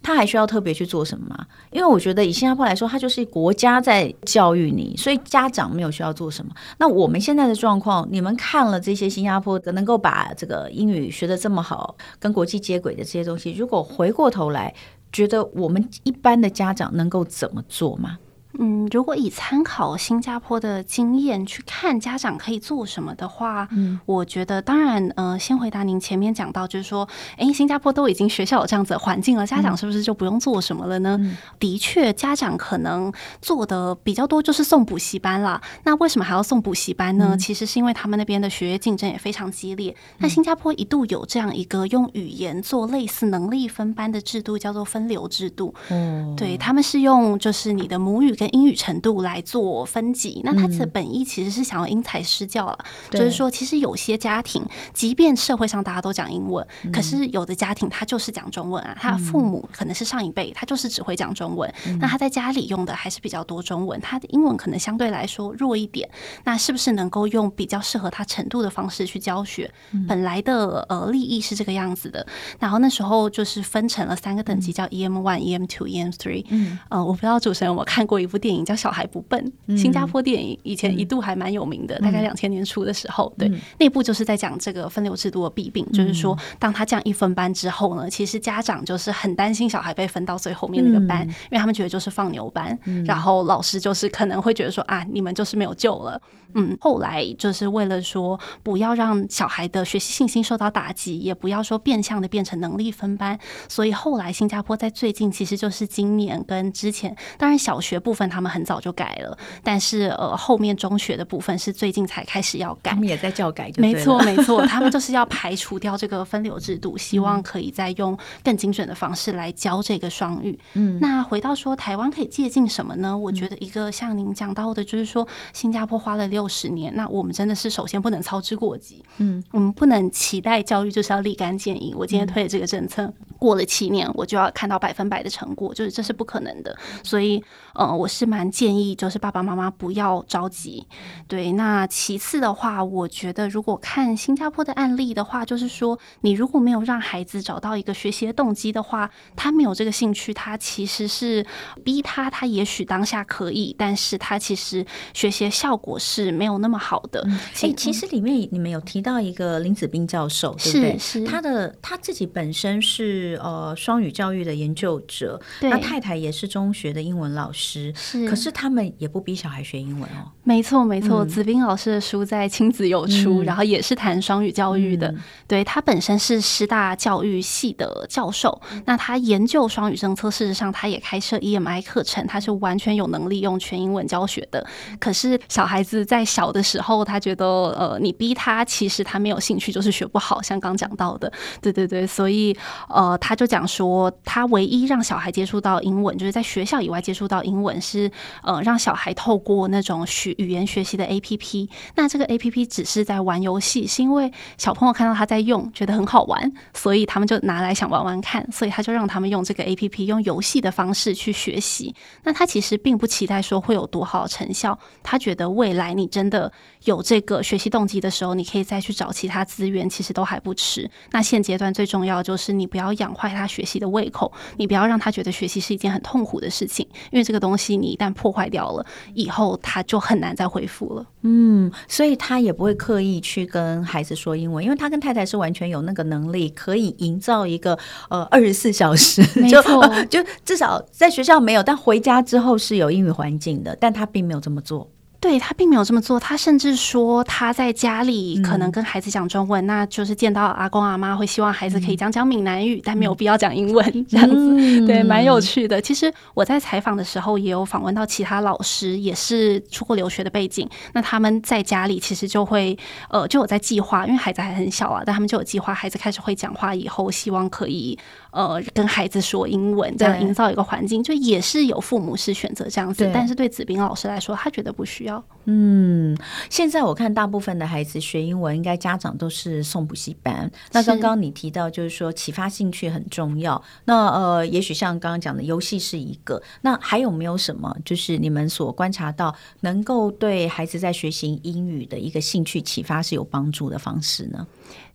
[0.00, 1.44] 他还需要特别去做什么吗？
[1.72, 6.54] 因为我觉得以新加坡来说，他就是国家在教育你，所以家长没有需要做什么。
[6.78, 14.72] 那我们现在的状况，你们看了这些新加坡的能够把这个英语学得这么好，跟国际接轨的这些东西，如果回过头来
[15.10, 18.16] 觉得我们一般的家长能够怎么做吗？
[18.58, 31.16] 嗯，如果以参考新加坡的经验去看家长可以做什么的话，嗯，我觉得当然，呃，先回答您前面讲到，就是说，诶，新加坡都已经学校有这样子的环境了，家长是不是就不用做什么了呢？
[31.20, 33.10] 嗯、的确，家长可能
[33.40, 35.60] 做的比较多就是送补习班啦。
[35.84, 37.30] 那为什么还要送补习班呢？
[37.32, 39.96] 嗯、其实是因为他们那边的学业竞争也非常激烈。
[40.18, 45.74] 那、嗯、新加坡一度有这样一个用语言做类似能力分班的制度，叫做分流制度。
[45.88, 48.36] 嗯，对，他们是用就是你的母语。
[48.42, 52.76] 跟英语程度来做分级，那他的本意其实是想要因材施教了，
[53.12, 54.60] 嗯、就是说，其实有些家庭，
[54.92, 66.10] 即便社会上大家都讲英文，嗯、可是有的家庭他就是讲中文啊，他父母可能是上一辈，他就是只会讲中文，嗯、那他在家里用的还是比较多中文，他的英文可能相对来说弱一点，
[66.42, 69.72] 那是不是能够用比较适合他程度的方式去教学？
[69.92, 72.26] 嗯、本来的呃利益是这个样子的，
[72.58, 76.44] 然后那时候就是分成了三个等级，叫 EM one、EM two、EM three。
[76.48, 96.20] 嗯，呃，我不知道主持人有没有看过一部电影叫《小孩不笨》，新加坡电影以前一度还蛮有名的，大概两千年初的时候，对，那部就是在讲这个分流制度的弊病，就是说，当他这样一分班之后呢，其实家长就是很担心小孩被分到最后面那个班，因为他们觉得就是放牛班，然后老师就是可能会觉得说啊，你们就是没有救了。
[96.54, 103.38] 嗯，后来就是为了说不要让小孩的学习信心受到打击，也不要说变相的变成能力分班，
[103.68, 120.58] 所以后来新加坡在最近其实就是今年跟之前，当然小学部分他们很早就改了，但是呃后面中学的部分是最近才开始要改，他们也在教改，没错没 错，他们就是要排除掉这个分流制度，希望可以再用更精准的方式来教这个双语。
[120.74, 123.16] 嗯，那回到说台湾可以借鉴什么呢？
[123.16, 126.41] 我觉得一个像您讲到的，就是说新加坡花了六。
[126.42, 131.94] 六十年，那我们真的是首先不能操之过急，嗯，我们不能期待教育就是要立竿见影。
[131.96, 136.76] 我今天推的这个政策，过了七年我就要看到百分百的成果，就是这是不可能的。
[137.04, 137.40] 所以，
[137.74, 140.86] 呃，我是蛮建议，就是爸爸妈妈不要着急。
[141.28, 151.46] 对，那其次的话，我觉得如果看新加坡的案例的话，就是说，你如果没有让孩子找到一个学习的动机的话，他没有这个兴趣，他其实是
[151.84, 156.32] 逼他，他也许当下可以，但是他其实学习效果是。
[156.42, 157.22] 没有那么好的。
[157.28, 160.98] 哎、嗯，其实里面你们有提到一个林子斌教授，对不对？
[160.98, 168.28] 是，是他的他自己本身是呃双语教育的研究者，对那太太也是中学的英文老师，是。
[168.28, 170.30] 可是他们也不逼小孩学英文哦。
[170.42, 171.24] 没错，没错。
[171.24, 175.08] 嗯、子斌老师的书在亲子有出，嗯、然后也是谈双语教育的。
[175.08, 184.66] 嗯、对，他本身是师大教育系的教授，嗯、那他研究双语政策，事实上他也开设 EMI 课程，他是完全有能力用全英文教学的。
[184.98, 190.40] 可是小孩子在小的时候，他觉得呃，你逼他，其实他没有兴趣，就是学不好。
[190.42, 192.56] 像刚讲到的，对对对，所以
[192.88, 198.10] 呃，他就讲说，他唯一让小孩接触到英文，就是在学校以外接触到英英文，是
[198.42, 201.68] 呃，让小孩透过那种学语言学习的 APP。
[201.94, 211.94] 那这个 APP 只是在玩游戏，是因为小朋友看到他在用，觉得很好玩，所以他们就拿来想玩玩看，所以他就让他们用这个 APP，用游戏的方式去学习。
[212.22, 216.12] 那他其实并不期待说会有多好的成效，他觉得未来你。
[216.12, 216.52] 真的
[216.84, 220.90] 有这个学习动机的时候，你可以再去找其他资源，其实都还不迟。
[221.10, 231.06] 那现阶段最重要的就是你不要养坏他学习的胃口，你不要让他觉得学习是一件很痛苦的事情，因为这个东西你一旦破坏掉了，以后他就很难再恢复了。
[231.22, 244.90] 嗯，所以他也不会刻意去跟孩子说英文，因为他跟太太是完全有那个能力，可以营造一个呃二十四小时， 没错错、呃， 就至少在学校没有，但回家之后是有英语环境的，但他并没有这么做。
[245.22, 254.34] 对，他并没有这么做，他甚至说他在家里可能跟孩子讲中文，嗯、那就是见到阿公阿妈会希望孩子可以讲讲闽南语，嗯、但没有必要讲英文这样子。
[254.34, 255.80] 嗯、对，蛮有趣的。
[255.80, 262.76] 其实我在采访的时候也有访问到其他老师，也是出国留学的背景，那他们在家里其实就会
[263.08, 267.96] 呃就有在计划，因为孩子还很小啊，但他们就有计划，孩子开始会讲话以后，希望可以
[268.32, 275.11] 呃跟孩子说英文，这样营造一个环境，就也是有父母是选择这样子，但是对子斌老师来说，他觉得不需要。
[275.46, 276.16] 嗯，
[276.48, 280.48] 现在我看大部分的孩子学英文，应该家长都是送补习班。
[280.70, 283.60] 那刚刚你提到，就是说启发兴趣很重要。
[283.86, 287.76] 那呃，也许像刚刚讲的游戏是一个，那还有没有什么？
[287.84, 294.46] 就是你们所观察到，能够对孩子在学习英语的一个兴趣启发是有帮助的方式呢？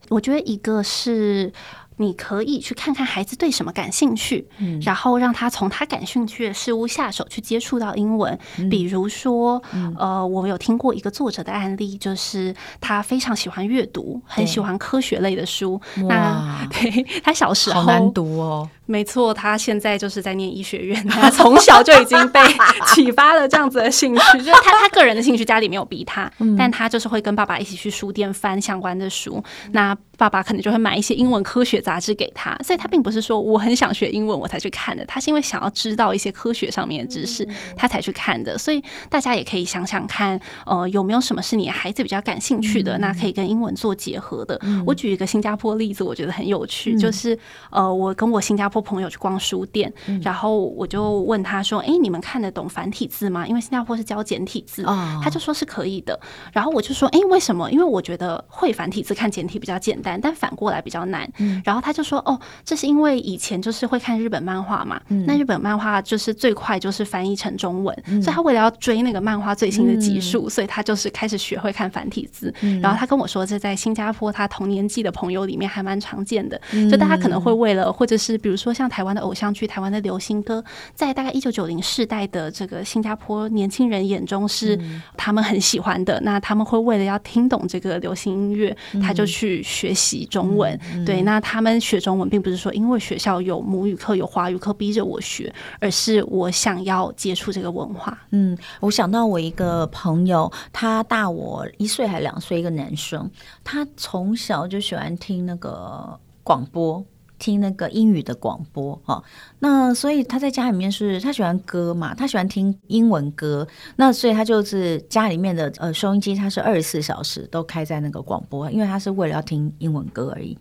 [0.08, 1.52] 我觉得一个是。
[1.98, 8.38] 你可以去看看孩子对什么感兴趣，嗯、然后让他从他感兴趣的事物下手去接触到英文。
[8.58, 15.80] 嗯、比如说，嗯、呃，我有听过一个作者的案例，就是他非常喜欢阅读，很喜欢科学类的书。
[16.08, 18.70] 那 对他小时候好难读哦。
[18.86, 22.40] 没错，他现在就是在念医学院，他从小就已经被
[22.94, 29.44] 启发了这样子的兴趣，就是他他个人的兴趣，家里没有逼他，嗯、但他就是会跟爸爸一起去书店翻相关的书。
[29.72, 38.58] 那爸爸可能就会买一些英文科学杂志给他，所以他并不是说我很想学英文我才去看的，他是因为想要知道一些科学上面的知识，他才去看的。
[38.58, 44.60] 所以大家也可以想想看，呃，有没有什么是你孩子比较感兴趣的，那可以跟英文做结合的。
[44.88, 47.38] 我举一个新加坡例子，我觉得很有趣，就是
[47.70, 48.78] 呃，我跟我新加坡。
[48.88, 53.46] 朋友去逛书店，嗯、然后我就问他说：“哎，你们看得懂繁体字吗？
[53.46, 54.84] 因为新加坡是教简体字。
[54.84, 56.18] 哦”他就说是可以的。
[56.54, 57.70] 然后我就说：“哎，为什么？
[57.70, 61.28] 因为我觉得会繁体字看简体比较简单，但反过来比较难。
[61.40, 65.02] 嗯”然后他就说：“哦，这是因为以前就是会看日本漫画嘛。
[65.08, 72.54] 嗯、那日本漫画就是最快就是翻译成中文，嗯、所以他为了要追那个漫画最新的集数，嗯、所以他就是开始学会看繁体字。
[72.62, 76.62] 嗯、然后他跟我说，这在新加坡他同年纪的朋友里面还蛮常见的。
[76.74, 80.62] 嗯、就大家可能会为了，或者是比如说。”说像台湾的偶像剧、台湾的流行歌，
[80.94, 84.78] 在大概一九九零世代的这个新加坡年轻人眼中是
[85.16, 86.20] 他们很喜欢的。
[86.26, 90.80] 那他们会为了要听懂这个流行音乐，他就去学习中文。
[91.06, 98.18] 对，那他们学中文，并不是说因为学校有母语课、有华语课逼着我学，而是我想要接触这个文化。
[98.30, 103.30] 嗯，我想到我一个朋友，他大我一岁还两岁，一个男生，
[103.64, 107.04] 他从小就喜欢听那个广播。
[107.40, 109.24] 听那个英语的广播哈，
[109.60, 120.58] 那所以他在家里面是他喜欢歌嘛，他喜欢听英文歌，那所以他就是家里面的呃收音机，他是二十四小时都开在那个广播，因为他是为了要听英文歌而已，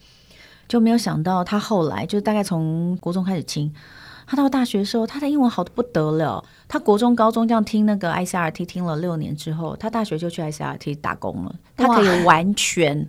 [0.68, 3.72] 就没有想到他后来就大概从国中开始听，
[4.26, 13.08] 他到大学的时候，他的英文好的不得了，他国中、高中这样听那个 ICRT 听了六年之后，他大学就去 ICRT 打工了，他可以完全。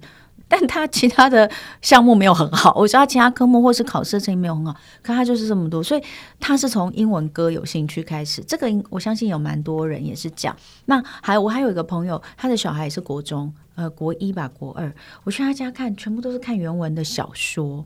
[0.49, 1.49] 但他其他的
[1.81, 6.01] 项目没有很好，我知道其他科目或是考试成绩没有很好，可他就是这么多，所以
[6.39, 8.41] 他是从英文歌有兴趣开始。
[8.47, 10.55] 这个我相信有蛮多人也是讲。
[10.85, 14.93] 那还我还有一个朋友，他的小孩也是国中，呃，国一吧，国二。
[15.23, 17.85] 我去他家看，全部都是看原文的小说。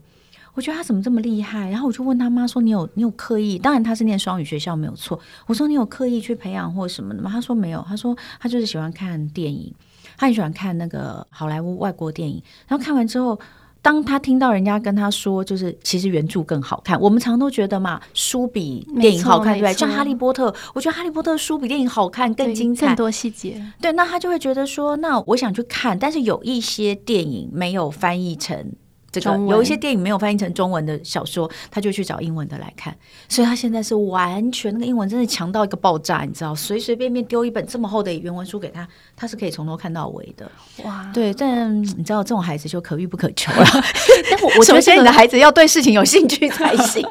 [0.54, 1.70] 我觉得他怎么这么厉害？
[1.70, 3.58] 然后我就问他妈说：“你有你有刻意？
[3.58, 5.18] 当然他是念双语学校没有错。
[5.48, 7.32] 我说你有刻意去培养或什么的吗？
[7.32, 7.84] 他说没有。
[7.88, 9.74] 他说他就是喜欢看电影。”
[10.22, 13.40] 他很喜欢看那个好莱坞外国电影，然后看完之后，
[13.82, 17.02] 当他听到人家跟他说，就是其实原著更好看。
[17.02, 19.74] 我们常都觉得嘛，书比电影好看，对不对？
[19.74, 23.60] 像《哈利波特》，我觉得《哈利波特》书比电影好看，更精彩，更多细节。
[23.82, 28.74] 对，那他就会觉得说，那我想去看，但是有一些电影没有翻译成。
[29.12, 32.96] 这个有一些电影没有翻译成中文的小说，他就去找英文的来看，
[33.28, 40.50] 所以他现在是完全那个英文真的强到一个爆炸，你知道，随随便便丢一本这么厚的原文书给他，他是可以从头看到尾的。
[40.84, 43.66] 哇，对，但你知道这种孩子就可遇不可求了。
[44.32, 47.06] 但我我觉得你的孩子要对事情有兴趣才行。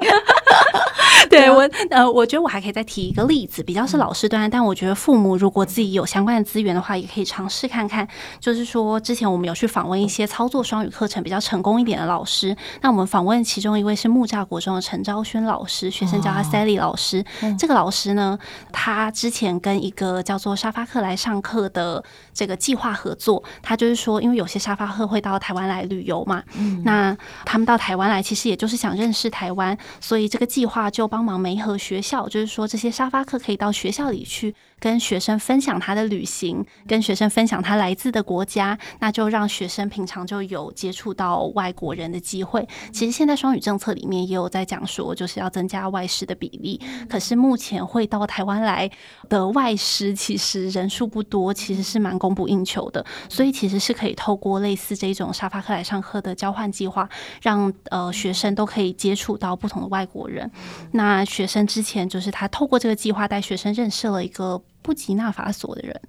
[1.28, 8.06] 对我呃，我觉得我还可以再提一个例子，比较是老师端，但我觉得父母如果自己有相关的资源的话，也可以尝试看看。
[8.40, 17.24] 就是说，之前我们有去访问一些操作双语课程比较成功一点的老师，那我们访问其中一位是木栅国中的陈昭轩老师，学生叫他 Sally 老师。
[17.58, 18.38] 这个老师呢，
[18.72, 26.42] 他之前跟一个叫做沙发客来上课的这个计划合作，他就是说，因为有些沙发客会到台湾来旅游嘛，
[26.84, 31.20] 那他们到台湾来，其实也就是想认识台湾，所以这个计划就帮。
[31.20, 42.66] 忙媒合学校，就是说这些沙发客可以到学校里去跟学生分享他的旅行，跟学生分享他来自的国家，那就让学生平常就有接触到外国人的机会。
[42.90, 46.80] 其实现在双语政策里面也有在讲说，就是要增加外师的比例。
[47.08, 48.90] 可是目前会到台湾来
[49.28, 53.04] 的外师，其实人数不多，其实是蛮供不应求的。
[53.28, 57.08] 所以其实是可以透过类似这种沙发课来上课的交换计划，
[57.42, 60.50] 让呃学生都可以接触到不同的外国人。
[60.92, 66.00] 那学生之前就是他透过这个计划带学生认识了一个布吉纳法索的人，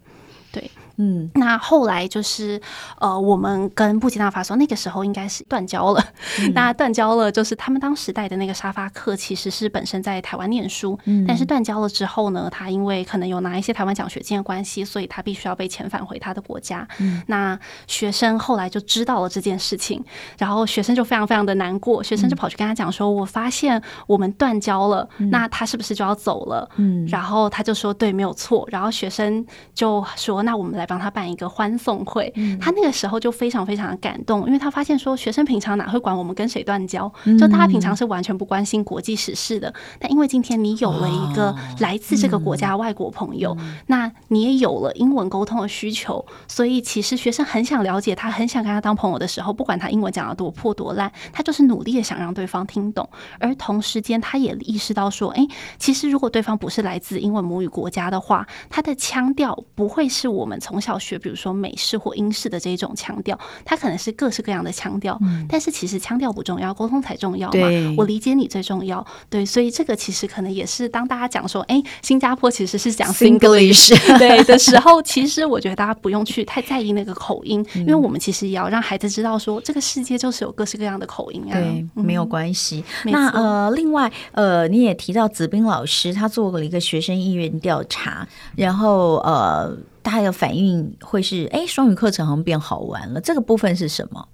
[0.51, 0.69] 对。
[0.97, 2.61] 嗯，那后来就是
[2.99, 6.03] 呃，我们跟布吉纳法索那个时候应该是断交了。
[6.39, 16.87] 嗯、 那断交了，就是他们当时带的那个沙发客其实是本身在台湾念书，嗯、但是断交了之后呢，他因为可能有拿一些台湾奖学金的关系，所以他必须要被遣返回他的国家。
[16.99, 20.03] 嗯、那学生后来就知道了这件事情，
[20.37, 32.29] 然后学生就非常非常的难过，学生就跑去跟他讲说：“嗯、我发现我们断交了，嗯、那他是不是就要走了？”嗯，然后他就说：“对，没有错。”然后学生就说：“那我们来。”帮他办一个欢送会。
[32.35, 39.69] 嗯、他那个时候就非常非常的感动，因为他发现说，学生平常哪会管我们跟谁断交，就大家平常是完全不关心国际时事的。
[39.69, 43.55] 嗯、但因为今天你有了一个来自这个国家外国朋友，
[43.87, 53.09] 那你也有了英文沟通的需求，所以其实学生很想了解他，很想跟他当朋友的时候，不管他英文讲得多破多烂，他就是努力的想让对方听懂。
[53.39, 55.47] 而同时间，他也意识到说，哎，
[55.79, 65.17] 其实如果对方不是来自英文母语国家的话，他的腔调不会是我们从小学，比如说美式或英式的这种腔调，它可能是各式各样的腔调。
[65.21, 67.67] 嗯、但是其实腔调不重要，沟通才重要嘛。
[67.97, 69.05] 我理解你最重要。
[69.29, 81.53] 对，所以这个其实可能也是当大家讲说，哎，新加坡其实是讲 Singlish 对的时候，其实我觉得大家不用去太在意那个口音，嗯、因为我们其实也要让孩子知道说，这个世界就是有各式各样的口音啊。
[81.53, 82.83] 对，没有关系。
[83.05, 94.27] 嗯、那呃，另外呃，你也提到子斌老师，他做了一个学生意愿调查，然后呃，大家的反应会是，哎，双语课程好像变好玩了，这个部分是什么？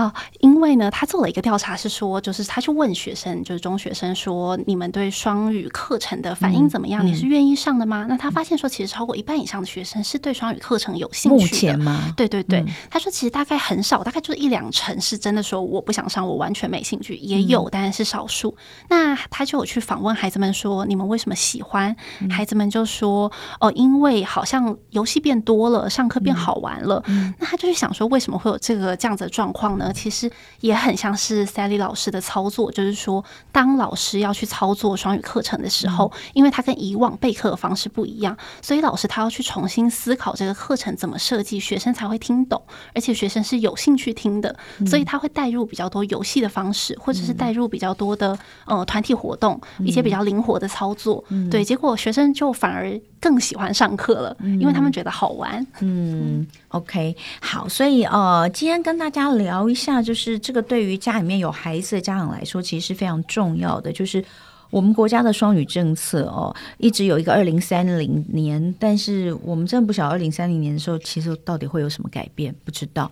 [0.00, 7.06] 啊，因为呢，他做了一个调查，是说，就是他去问学生，就是中学生说，你们对双语课程的反应怎么样？
[7.06, 8.06] 你是愿意上的吗？
[8.08, 11.42] 那他发现说，其实超过一半以上的学生是对双语课程有兴趣的。
[11.42, 12.14] 目前吗？
[12.16, 18.56] 对对对，嗯、他说其实大概很少，大概就是一两成是真的说我不想上，我完全没兴趣，也有，但是是少数。
[18.88, 21.94] 嗯、那他就有去访问孩子们说，你们为什么喜欢？
[22.20, 23.30] 嗯、孩子们就说，
[23.60, 27.04] 哦，因为好像游戏变多了，上课变好玩了。
[27.38, 29.89] 那他就去想说，为什么会有这个这样子的状况呢？
[29.92, 30.30] 其实
[30.60, 42.62] 也很像是 Sally 老师的操作，就是说，当老师要去操作双语课程的时候，因为他跟以往备课的方式不一样，所以老师他要去重新思考这个课程怎么设计，学生才会听懂，
[42.94, 44.54] 而且学生是有兴趣听的，
[44.86, 51.24] 所以他会带入比较多游戏的方式，或者是带入比较多的呃团体活动，一些比较灵活的操作。
[51.50, 55.66] 对，结果学生就反而更喜欢上课了，因为他们觉得好玩。
[55.80, 60.02] 嗯，OK，好，所以呃，今天跟大家聊一下。
[60.02, 63.90] 就是这个对于家里面有孩子的家长来说，其实是非常重要的。
[63.92, 64.24] 就是
[64.70, 73.10] 我们国家的双语政策哦，一直有一个二零三零年，但是我们真的不晓得二零三零年的时候，其实到底会有什么改变，不知道。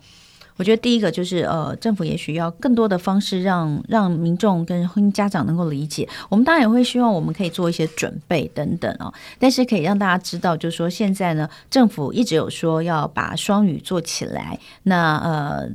[0.57, 6.09] 我觉得第一个就是呃，政府也许要更多的方式让让民众跟婚姻家长能够理解。
[6.29, 14.59] 我们当然也会希望我们可以做一些准备等等哦，但是可以让大家知道，就是说现在呢，政府一直有说要把双语做起来。
[14.85, 15.69] 那呃。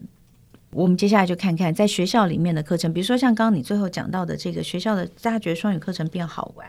[0.73, 6.67] 我们接下来就看看在学校里面的课程，比如说像刚刚你最后讲到的这个学校的大家觉得双语课程变好玩。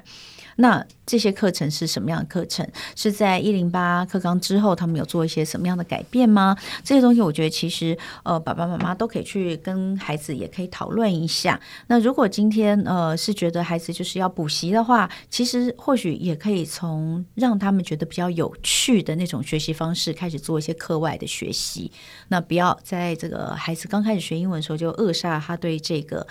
[0.57, 2.67] 那这些课程是什么样的课程？
[2.97, 6.57] 是在一零八课纲之后，他们有做一些什么样的改变吗？
[6.83, 11.61] 这些东西，我觉得其实呃，爸爸妈妈都可以去跟孩子也可以讨论一下。
[11.89, 21.93] 那如果今天呃是觉得孩子就是要补习的话，其实或许也可以从让他们觉得比较有趣的那种学习方式开始做一些课外的学习。
[22.29, 26.27] 那不要在这个孩子刚开始学英文的时候就扼杀他对这个。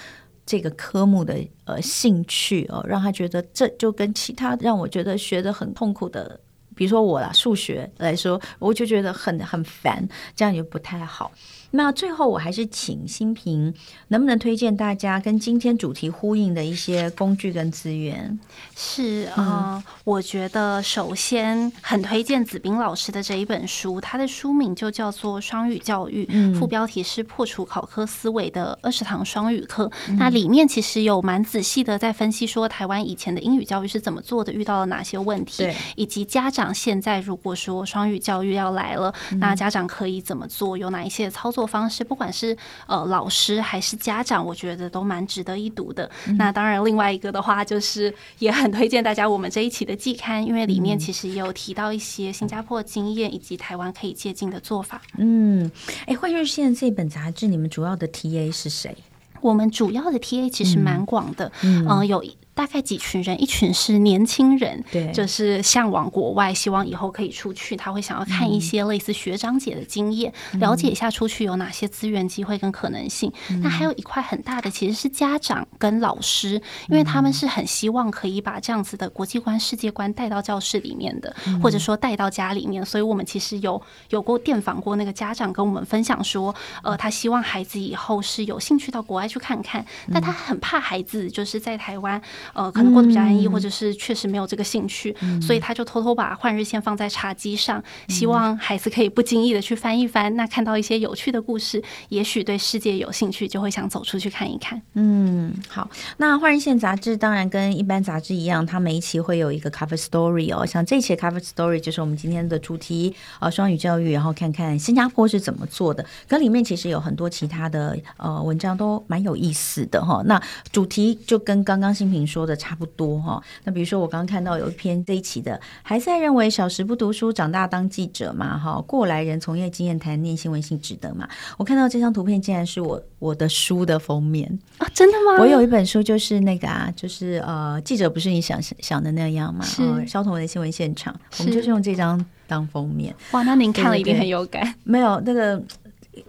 [0.46, 6.40] 这个科目的呃兴趣哦，让他觉得这就跟其他让我觉得学的很痛苦的，
[6.76, 11.32] 比如说我啦，数学来说，我就觉得很很烦，这样也不太好。
[11.76, 13.74] 那最后，我还是请新平，
[14.10, 18.40] 能不能推荐大家跟今天主题呼应的一些工具跟资源？
[18.76, 29.92] 是啊，呃嗯、我觉得首先很推荐子斌老师的这一本书，它的书名就叫做《双语教育》，嗯、副标题是“破除考科思维的二十堂双语课”。
[30.08, 42.56] 嗯、那里面其实有蛮仔细的在分析说，台湾以前的英语教育是怎么做的，遇到了哪些问题，以及家长现在如果说双语教育要来了，嗯、那家长可以怎么做，有哪一些操作方式，不管是
[42.88, 46.10] 呃老师还是家长，我觉得都蛮值得一读的。
[46.28, 55.02] 嗯、那当然，另外一个的话，就是也很推荐大家我们这一期的季刊，因为里面其实也有提到一些新加坡经验以及台湾可以借鉴的做法。
[55.18, 55.70] 嗯，
[56.06, 58.96] 哎，换日线这本杂志，你们主要的 TA 是谁？
[59.42, 62.24] 我们主要的 TA 其实蛮广的，嗯，呃、有。
[62.56, 67.76] 大概几群人，一群是年轻人，对，就是向往国外，希望以后可以出去。
[67.76, 73.32] 他会想要看一些类似学长姐的经验，嗯、了解一下出去有哪些资源、机会跟可能性。
[73.50, 82.86] 嗯、那还有一块很大的，其实是家长跟老师，因为他们是很希望可以把这样子的国际观、世界观带到教室里面的，嗯、或者说带到家里面。
[82.86, 92.22] 所以我们其实有有过电访过那个家长，跟我们分享说，呃，他希望孩子以后是有兴趣到国外去看看，但他很怕孩子就是在台湾。
[92.54, 104.82] 呃可能过得比较安逸，嗯、或者是确实没有这个兴趣，嗯、所以他就偷偷把《换日线》放在茶几上，嗯、希望孩子可以不经意的去翻一翻，那看到一些有趣的故事，也许对世界有兴趣，就会想走出去看一看。
[104.94, 120.22] 嗯，好，那《换日线》杂志当然跟一般杂志一样，它每一期会有一个 cover story 哦，像这一期的 cover story 就是我们今天的主题，呃，双语教育，然后看看新加坡是怎么做的，跟里面其实有很多其他的呃文章都蛮有意思的哈。
[120.26, 120.42] 那
[120.72, 123.42] 主题就跟刚刚新平说的差不多哈。
[123.64, 128.82] 那比如说我刚刚看到有一篇这一期的，还在认为小时不读书，长大当记者嘛哈？
[128.88, 131.28] 过来人从业经验谈念新闻性值得嘛？
[131.58, 134.48] 我看到这张图片竟然是我我的书的封面
[134.80, 134.88] 啊！
[134.94, 135.38] 真的吗？
[135.40, 139.64] 我有一本书就是那个啊，就是呃，记者不是你想想的那样嘛？
[139.64, 143.16] 是萧彤雯的新闻现场，我们就是用这张当封面。
[143.32, 144.74] 哇，那您看了一定很有感。
[144.84, 145.62] 没有那个。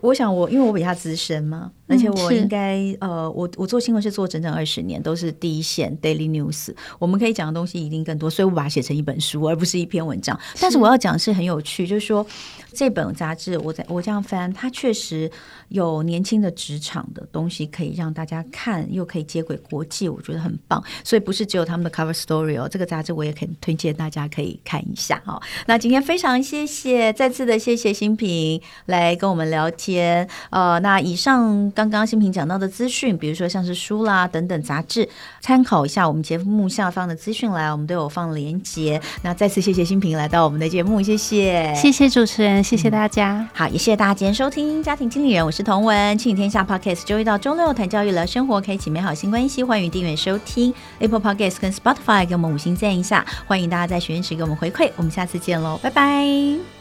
[0.00, 10.38] 我想我，我因为我比他资深嘛，而且我应该、嗯、呃，我我做新闻是做整整二十年，都是第一线 daily news，我们可以讲的东西一定更多，所以我把它写成一本书，而不是一篇文章。
[10.60, 12.26] 但是我要讲是很有趣，就是说
[12.72, 15.30] 这本杂志，我在我这样翻，它确实
[15.68, 20.82] 有年轻的职场的东西可以让大家看，又可以接轨国际，我觉得很棒。
[21.04, 25.40] 所以不是只有他们的 cover story 哦，这个杂志我也很推荐大家可以看一下哈。
[25.66, 35.08] 那今天非常谢谢，再次的谢谢新平来跟我们聊天，呃，那以上刚刚新平讲到的资讯，比如说像是书啦等等杂志，
[35.40, 39.00] 参考一下我们节目下方的资讯来，我们都有放连接。
[39.22, 43.48] 那再次谢谢新平来到我们的节目，谢谢，谢谢主持人，谢谢大家。
[43.52, 56.73] 好，也谢谢大家今天收听家庭经理人，我是彤雯，亲子天下 Podcast，周一到周六谈教育聊生活，开启美好新关系，欢迎订阅收听 Apple Podcast 跟 Spotify，给我们五星赞一下，欢迎大家在许愿池给我们回馈，我们下次见喽，拜拜。